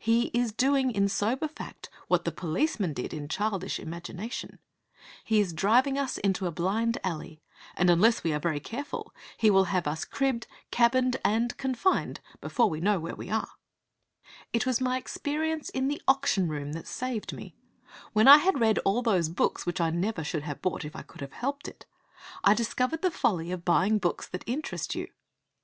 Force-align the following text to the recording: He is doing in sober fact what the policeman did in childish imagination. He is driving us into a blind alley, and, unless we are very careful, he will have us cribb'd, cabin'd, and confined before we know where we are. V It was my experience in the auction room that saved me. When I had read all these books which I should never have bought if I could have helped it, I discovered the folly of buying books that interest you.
He 0.00 0.32
is 0.34 0.50
doing 0.50 0.90
in 0.90 1.06
sober 1.08 1.46
fact 1.46 1.88
what 2.08 2.24
the 2.24 2.32
policeman 2.32 2.92
did 2.92 3.14
in 3.14 3.28
childish 3.28 3.78
imagination. 3.78 4.58
He 5.22 5.38
is 5.38 5.52
driving 5.52 5.96
us 5.96 6.18
into 6.18 6.48
a 6.48 6.50
blind 6.50 6.98
alley, 7.04 7.44
and, 7.76 7.88
unless 7.88 8.24
we 8.24 8.32
are 8.32 8.40
very 8.40 8.58
careful, 8.58 9.14
he 9.36 9.52
will 9.52 9.66
have 9.66 9.86
us 9.86 10.04
cribb'd, 10.04 10.48
cabin'd, 10.72 11.18
and 11.24 11.56
confined 11.58 12.18
before 12.40 12.68
we 12.68 12.80
know 12.80 12.98
where 12.98 13.14
we 13.14 13.30
are. 13.30 13.46
V 13.50 14.38
It 14.54 14.66
was 14.66 14.80
my 14.80 14.96
experience 14.98 15.68
in 15.68 15.86
the 15.86 16.02
auction 16.08 16.48
room 16.48 16.72
that 16.72 16.88
saved 16.88 17.32
me. 17.32 17.54
When 18.12 18.26
I 18.26 18.38
had 18.38 18.58
read 18.58 18.78
all 18.80 19.00
these 19.02 19.28
books 19.28 19.64
which 19.64 19.80
I 19.80 19.90
should 19.92 19.94
never 19.94 20.22
have 20.24 20.60
bought 20.60 20.84
if 20.84 20.96
I 20.96 21.02
could 21.02 21.20
have 21.20 21.32
helped 21.34 21.68
it, 21.68 21.86
I 22.42 22.52
discovered 22.52 23.02
the 23.02 23.12
folly 23.12 23.52
of 23.52 23.64
buying 23.64 23.98
books 23.98 24.26
that 24.26 24.42
interest 24.44 24.96
you. 24.96 25.06